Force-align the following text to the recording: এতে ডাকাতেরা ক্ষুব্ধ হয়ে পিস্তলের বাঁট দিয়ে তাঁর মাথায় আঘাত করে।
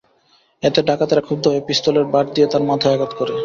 এতে 0.63 0.79
ডাকাতেরা 0.89 1.21
ক্ষুব্ধ 1.23 1.43
হয়ে 1.47 1.65
পিস্তলের 1.67 2.05
বাঁট 2.13 2.25
দিয়ে 2.35 2.47
তাঁর 2.51 2.63
মাথায় 2.69 2.95
আঘাত 2.95 3.11
করে। 3.19 3.33